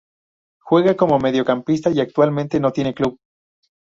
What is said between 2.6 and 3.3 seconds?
tiene club.